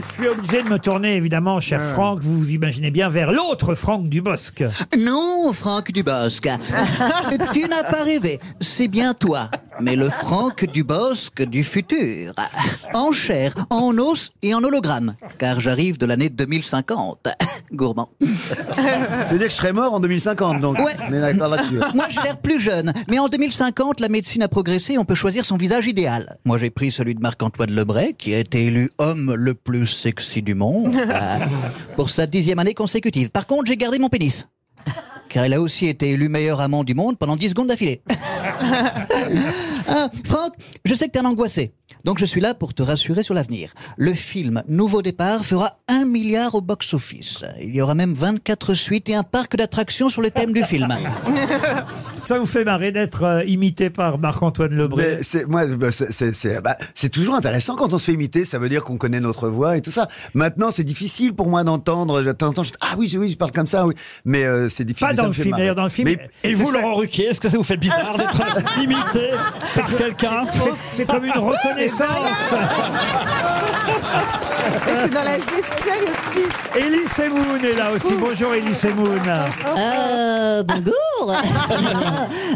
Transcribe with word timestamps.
Je 0.00 0.14
suis 0.14 0.28
obligé 0.28 0.62
de 0.62 0.68
me 0.68 0.78
tourner, 0.78 1.16
évidemment, 1.16 1.60
cher 1.60 1.82
Franck, 1.82 2.20
vous 2.20 2.38
vous 2.38 2.50
imaginez 2.50 2.90
bien, 2.90 3.08
vers 3.08 3.32
l'autre 3.32 3.74
Franck 3.74 4.08
Dubosc. 4.08 4.62
Non, 4.96 5.52
Franck 5.52 5.92
Dubosc. 5.92 6.42
tu 7.52 7.68
n'as 7.68 7.82
pas 7.84 8.04
rêvé. 8.04 8.38
C'est 8.60 8.88
bien 8.88 9.14
toi. 9.14 9.50
Mais 9.80 9.96
le 9.96 10.10
Franck 10.10 10.66
Dubosc 10.66 11.42
du 11.42 11.64
futur. 11.64 12.32
En 12.94 13.12
chair, 13.12 13.54
en 13.70 13.96
os 13.98 14.30
et 14.42 14.54
en 14.54 14.62
hologramme. 14.62 15.14
Car 15.38 15.60
j'arrive 15.60 15.98
de 15.98 16.06
l'année 16.06 16.28
2050. 16.28 17.28
Gourmand. 17.72 18.10
Ça 18.76 19.26
veut 19.30 19.38
dire 19.38 19.48
que 19.48 19.52
je 19.52 19.56
serais 19.56 19.72
mort 19.72 19.94
en 19.94 20.00
2050, 20.00 20.60
donc. 20.60 20.78
Ouais. 20.78 20.94
On 21.08 21.12
est 21.12 21.20
d'accord 21.20 21.48
là-dessus. 21.48 21.80
Moi, 21.94 22.06
j'ai 22.08 22.22
l'air 22.22 22.38
plus 22.38 22.60
jeune. 22.60 22.92
Mais 23.08 23.18
en 23.18 23.28
2050, 23.28 24.00
la 24.00 24.08
médecine 24.08 24.42
a 24.42 24.48
progressé 24.48 24.96
on 24.98 25.04
peut 25.04 25.14
choisir 25.14 25.44
son 25.44 25.56
visage 25.56 25.86
idéal. 25.86 26.38
Moi, 26.44 26.58
j'ai 26.58 26.70
pris 26.70 26.92
celui 26.92 27.14
de 27.14 27.20
Marc-Antoine 27.20 27.70
Lebray, 27.70 28.14
qui 28.14 28.34
a 28.34 28.38
été 28.38 28.64
élu 28.66 28.90
homme 28.98 29.34
le 29.34 29.54
plus 29.54 29.87
sexy 29.94 30.42
du 30.42 30.54
monde 30.54 30.94
euh, 30.96 31.38
pour 31.96 32.10
sa 32.10 32.26
dixième 32.26 32.58
année 32.58 32.74
consécutive. 32.74 33.30
Par 33.30 33.46
contre, 33.46 33.66
j'ai 33.66 33.76
gardé 33.76 33.98
mon 33.98 34.08
pénis. 34.08 34.48
Car 35.28 35.44
il 35.46 35.52
a 35.52 35.60
aussi 35.60 35.86
été 35.86 36.10
élu 36.10 36.28
meilleur 36.28 36.60
amant 36.60 36.84
du 36.84 36.94
monde 36.94 37.18
pendant 37.18 37.36
10 37.36 37.50
secondes 37.50 37.68
d'affilée. 37.68 38.00
Ah, 39.88 40.10
Franck, 40.24 40.52
je 40.84 40.94
sais 40.94 41.06
que 41.06 41.12
t'es 41.12 41.18
un 41.18 41.24
angoissé. 41.24 41.72
Donc 42.04 42.18
je 42.18 42.26
suis 42.26 42.40
là 42.40 42.54
pour 42.54 42.74
te 42.74 42.82
rassurer 42.82 43.22
sur 43.22 43.34
l'avenir. 43.34 43.72
Le 43.96 44.12
film 44.14 44.62
Nouveau 44.68 45.00
Départ 45.02 45.44
fera 45.44 45.78
un 45.88 46.04
milliard 46.04 46.54
au 46.54 46.60
box-office. 46.60 47.42
Il 47.60 47.74
y 47.74 47.80
aura 47.80 47.94
même 47.94 48.14
24 48.14 48.74
suites 48.74 49.08
et 49.08 49.14
un 49.14 49.22
parc 49.22 49.56
d'attractions 49.56 50.08
sur 50.10 50.20
le 50.22 50.30
thème 50.30 50.52
du 50.52 50.62
film. 50.62 50.88
Ça 52.24 52.38
vous 52.38 52.46
fait 52.46 52.64
marrer 52.64 52.92
d'être 52.92 53.22
euh, 53.24 53.44
imité 53.44 53.88
par 53.88 54.18
Marc-Antoine 54.18 54.74
Lebré 54.74 55.16
Mais 55.16 55.22
c'est 55.22 55.46
moi, 55.46 55.64
bah, 55.66 55.90
c'est- 55.90 56.12
c'est 56.12 56.34
c'est- 56.34 56.60
bah, 56.60 56.76
c'est 56.94 57.08
toujours 57.08 57.34
intéressant 57.34 57.74
quand 57.74 57.94
on 57.94 57.98
se 57.98 58.04
fait 58.06 58.12
imiter. 58.12 58.44
Ça 58.44 58.58
veut 58.58 58.68
dire 58.68 58.84
qu'on 58.84 58.98
connaît 58.98 59.20
notre 59.20 59.48
voix 59.48 59.78
et 59.78 59.80
tout 59.82 59.90
ça. 59.90 60.08
Maintenant, 60.34 60.70
c'est 60.70 60.84
difficile 60.84 61.32
pour 61.32 61.48
moi 61.48 61.64
d'entendre. 61.64 62.20
De 62.20 62.32
temps 62.32 62.48
en 62.48 62.52
temps, 62.52 62.64
je- 62.64 62.72
ah 62.82 62.94
oui, 62.98 63.08
je- 63.08 63.18
oui, 63.18 63.30
je 63.30 63.36
parle 63.36 63.52
comme 63.52 63.66
ça, 63.66 63.86
oui. 63.86 63.94
Mais 64.26 64.44
euh, 64.44 64.68
c'est 64.68 64.84
difficile. 64.84 65.08
Pas 65.08 65.16
ça 65.16 65.22
dans 65.22 65.22
me 65.24 65.28
le 65.28 65.32
fait 65.34 65.42
film, 65.42 65.50
marrer. 65.52 65.62
d'ailleurs, 65.62 65.74
dans 65.76 65.84
le 65.84 65.88
film. 65.88 66.08
Mais 66.08 66.18
Et 66.44 66.54
C'est 66.54 66.62
vous, 66.62 66.70
ça. 66.70 66.80
Laurent 66.82 66.94
Ruquier, 66.96 67.24
est-ce 67.28 67.40
que 67.40 67.48
ça 67.48 67.56
vous 67.56 67.62
fait 67.62 67.78
bizarre 67.78 68.14
d'être 68.18 68.78
imité? 68.82 69.30
Par 69.80 69.96
quelqu'un 69.96 70.44
C'est- 70.94 71.06
comme 71.06 71.24
une 71.24 71.32
reconnaissance. 71.38 72.08
C'est 74.84 75.10
dans 75.10 75.22
la 75.22 75.34
gestuelle 75.38 76.08
aussi. 76.10 76.44
Elie 76.78 77.08
Semoun 77.08 77.64
est 77.64 77.74
là 77.76 77.92
aussi. 77.92 78.14
Bonjour 78.18 78.52
Elie 78.54 78.74
Semoun. 78.74 79.20
Ah, 79.28 80.62
bonjour 80.64 80.94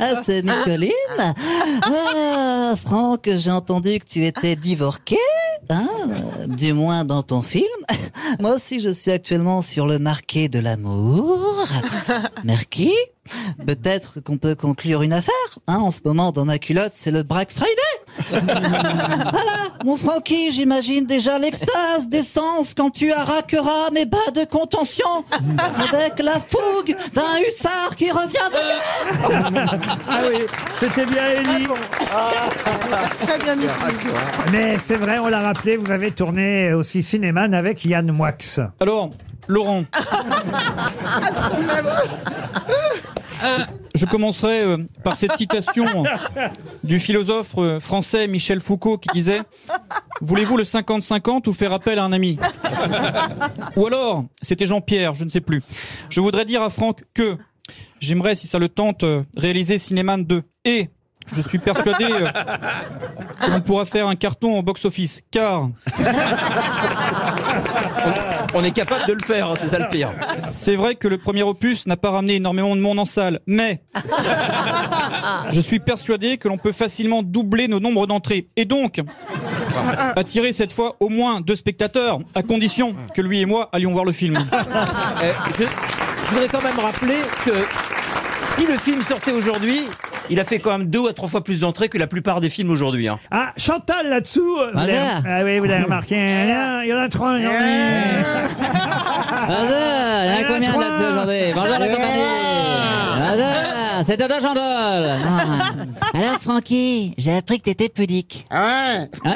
Ah, 0.00 0.22
c'est 0.24 0.42
Micheline 0.42 1.34
Ah, 1.82 2.74
Franck, 2.82 3.28
j'ai 3.36 3.50
entendu 3.50 3.98
que 3.98 4.04
tu 4.06 4.26
étais 4.26 4.56
divorqué, 4.56 5.18
hein, 5.68 5.86
euh, 6.08 6.46
du 6.46 6.72
moins 6.72 7.04
dans 7.04 7.22
ton 7.22 7.42
film. 7.42 7.64
Moi 8.40 8.54
aussi, 8.56 8.80
je 8.80 8.90
suis 8.90 9.10
actuellement 9.10 9.62
sur 9.62 9.86
le 9.86 9.98
marqué 9.98 10.48
de 10.48 10.58
l'amour. 10.58 11.49
Merci. 12.44 12.92
Peut-être 13.66 14.20
qu'on 14.20 14.38
peut 14.38 14.54
conclure 14.54 15.02
une 15.02 15.12
affaire. 15.12 15.32
Hein, 15.66 15.78
en 15.78 15.90
ce 15.90 16.00
moment, 16.04 16.32
dans 16.32 16.44
ma 16.44 16.58
culotte, 16.58 16.92
c'est 16.94 17.10
le 17.10 17.22
Black 17.22 17.52
Friday. 17.52 17.74
voilà, 18.30 19.68
mon 19.84 19.96
Francky, 19.96 20.52
j'imagine 20.52 21.06
déjà 21.06 21.38
l'extase 21.38 22.08
d'essence 22.08 22.74
quand 22.74 22.90
tu 22.90 23.12
arraqueras 23.12 23.90
mes 23.92 24.04
bas 24.04 24.18
de 24.34 24.44
contention 24.44 25.06
avec 25.92 26.18
la 26.18 26.40
fougue 26.40 26.96
d'un 27.14 27.38
hussard 27.46 27.94
qui 27.96 28.10
revient 28.10 28.50
de 28.52 28.60
Ah 30.08 30.20
oui, 30.28 30.38
c'était 30.78 31.06
bien 31.06 31.30
Elie. 31.30 31.66
Très 33.22 33.38
bien 33.38 33.56
mis. 33.56 33.66
Mais 34.50 34.76
c'est 34.80 34.96
vrai, 34.96 35.18
on 35.18 35.28
l'a 35.28 35.40
rappelé, 35.40 35.76
vous 35.76 35.92
avez 35.92 36.10
tourné 36.10 36.72
aussi 36.72 37.02
Cinéman 37.02 37.54
avec 37.54 37.84
Yann 37.84 38.10
Moix. 38.10 38.30
Alors, 38.80 39.10
Laurent. 39.50 39.84
Je 43.94 44.06
commencerai 44.06 44.60
euh, 44.62 44.76
par 45.02 45.16
cette 45.16 45.36
citation 45.36 46.04
du 46.84 47.00
philosophe 47.00 47.54
euh, 47.58 47.80
français 47.80 48.28
Michel 48.28 48.60
Foucault 48.60 48.98
qui 48.98 49.08
disait 49.12 49.40
Voulez-vous 50.20 50.56
le 50.56 50.62
50-50 50.62 51.48
ou 51.48 51.52
faire 51.52 51.72
appel 51.72 51.98
à 51.98 52.04
un 52.04 52.12
ami? 52.12 52.38
Ou 53.76 53.86
alors, 53.86 54.24
c'était 54.42 54.66
Jean-Pierre, 54.66 55.14
je 55.14 55.24
ne 55.24 55.30
sais 55.30 55.40
plus. 55.40 55.62
Je 56.10 56.20
voudrais 56.20 56.44
dire 56.44 56.62
à 56.62 56.70
Franck 56.70 57.02
que 57.12 57.36
j'aimerais, 57.98 58.36
si 58.36 58.46
ça 58.46 58.58
le 58.58 58.68
tente, 58.68 59.02
euh, 59.02 59.24
réaliser 59.36 59.78
Cinéman 59.78 60.18
2. 60.18 60.42
Et 60.64 60.90
je 61.34 61.40
suis 61.42 61.58
persuadé 61.58 62.06
euh, 62.10 62.28
que 63.44 63.50
l'on 63.50 63.60
pourra 63.60 63.84
faire 63.84 64.08
un 64.08 64.16
carton 64.16 64.58
au 64.58 64.62
box-office. 64.62 65.20
Car 65.30 65.68
On 68.54 68.64
est 68.64 68.72
capable 68.72 69.06
de 69.06 69.12
le 69.12 69.20
faire, 69.24 69.50
hein, 69.50 69.54
c'est 69.60 69.68
ça 69.68 69.78
le 69.78 69.88
pire. 69.88 70.12
C'est 70.52 70.74
vrai 70.76 70.96
que 70.96 71.06
le 71.08 71.18
premier 71.18 71.42
opus 71.42 71.86
n'a 71.86 71.96
pas 71.96 72.10
ramené 72.10 72.36
énormément 72.36 72.74
de 72.74 72.80
monde 72.80 72.98
en 72.98 73.04
salle, 73.04 73.40
mais 73.46 73.80
je 75.52 75.60
suis 75.60 75.78
persuadé 75.78 76.36
que 76.36 76.48
l'on 76.48 76.58
peut 76.58 76.72
facilement 76.72 77.22
doubler 77.22 77.68
nos 77.68 77.80
nombres 77.80 78.06
d'entrées 78.06 78.48
et 78.56 78.64
donc 78.64 79.00
attirer 80.16 80.52
cette 80.52 80.72
fois 80.72 80.96
au 81.00 81.08
moins 81.08 81.40
deux 81.40 81.54
spectateurs, 81.56 82.18
à 82.34 82.42
condition 82.42 82.96
que 83.14 83.22
lui 83.22 83.40
et 83.40 83.46
moi 83.46 83.68
allions 83.72 83.92
voir 83.92 84.04
le 84.04 84.12
film. 84.12 84.36
Euh, 85.22 85.32
je, 85.58 85.64
je 85.64 86.30
voudrais 86.30 86.48
quand 86.48 86.62
même 86.62 86.78
rappeler 86.78 87.18
que 87.44 87.52
si 88.56 88.66
le 88.66 88.76
film 88.78 89.02
sortait 89.02 89.32
aujourd'hui, 89.32 89.82
il 90.30 90.40
a 90.40 90.44
fait 90.44 90.58
quand 90.60 90.70
même 90.70 90.86
deux 90.86 91.08
à 91.08 91.12
trois 91.12 91.28
fois 91.28 91.42
plus 91.44 91.60
d'entrées 91.60 91.88
que 91.88 91.98
la 91.98 92.06
plupart 92.06 92.40
des 92.40 92.48
films 92.50 92.70
aujourd'hui. 92.70 93.08
hein. 93.08 93.18
Ah, 93.30 93.52
Chantal 93.56 94.08
là-dessous. 94.08 94.56
euh, 94.58 94.66
vous 94.66 94.72
Voilà. 94.72 94.92
l'avez- 94.92 95.28
Ah 95.28 95.44
oui, 95.44 95.58
vous 95.58 95.64
l'avez 95.66 95.84
remarqué. 95.84 96.14
Il 96.16 96.48
y 96.48 96.52
en 96.54 96.60
a- 96.60 96.84
il 96.84 96.88
y 96.88 96.94
en 96.94 96.98
a 96.98 97.08
trois. 97.08 97.34
il 97.38 97.44
y 97.44 97.46
en 97.46 97.50
a- 97.50 97.54
Bonjour, 99.46 99.76
il 100.22 100.30
y 100.30 100.32
en 100.32 100.38
a 100.38 100.44
combien 100.44 100.72
là-dessus 100.80 101.12
aujourd'hui? 101.12 101.52
Bonjour 101.54 101.78
la 101.78 101.88
compagnie 101.88 102.20
Bonjour, 104.00 104.06
c'est 104.06 104.16
Toto 104.16 104.40
Chandol 104.40 105.10
Alors 106.14 106.40
Francky, 106.40 107.12
j'ai 107.18 107.34
appris 107.34 107.58
que 107.58 107.64
t'étais 107.64 107.88
pudique. 107.90 108.46
Ah 108.50 109.04
ouais. 109.24 109.32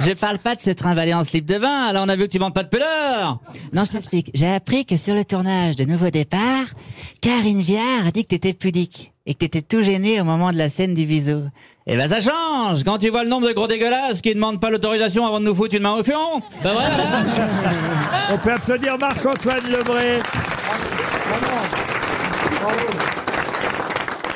Je 0.00 0.12
parle 0.12 0.38
pas 0.38 0.54
de 0.54 0.60
se 0.60 0.70
trimballer 0.70 1.14
en 1.14 1.24
slip 1.24 1.46
de 1.46 1.58
bain, 1.58 1.92
là 1.92 2.02
on 2.02 2.08
a 2.08 2.16
vu 2.16 2.24
que 2.26 2.32
tu 2.32 2.38
manques 2.38 2.54
pas 2.54 2.64
de 2.64 2.68
pudeur. 2.68 3.38
Non, 3.72 3.84
je 3.86 3.92
t'explique. 3.92 4.30
J'ai 4.34 4.52
appris 4.52 4.84
que 4.84 4.96
sur 4.96 5.14
le 5.14 5.24
tournage 5.24 5.76
de 5.76 5.84
Nouveau 5.84 6.10
Départ, 6.10 6.66
Karine 7.22 7.62
Viard 7.62 8.06
a 8.08 8.10
dit 8.10 8.24
que 8.24 8.30
t'étais 8.30 8.52
pudique 8.52 9.12
et 9.24 9.32
que 9.32 9.38
t'étais 9.38 9.62
tout 9.62 9.82
gêné 9.82 10.20
au 10.20 10.24
moment 10.24 10.52
de 10.52 10.58
la 10.58 10.68
scène 10.68 10.94
du 10.94 11.06
bisou. 11.06 11.44
Eh 11.86 11.96
ben 11.96 12.08
ça 12.08 12.20
change. 12.20 12.84
Quand 12.84 12.98
tu 12.98 13.08
vois 13.08 13.24
le 13.24 13.30
nombre 13.30 13.48
de 13.48 13.52
gros 13.52 13.68
dégueulasses 13.68 14.20
qui 14.20 14.34
demandent 14.34 14.60
pas 14.60 14.70
l'autorisation 14.70 15.26
avant 15.26 15.40
de 15.40 15.46
nous 15.46 15.54
foutre 15.54 15.74
une 15.74 15.82
main 15.82 15.94
au 15.94 16.04
fion 16.04 16.42
Ben 16.62 16.72
voilà. 16.72 16.90
On 18.32 18.38
peut 18.38 18.52
applaudir 18.52 18.98
Marc-Antoine 18.98 19.64
Lebré. 19.70 20.20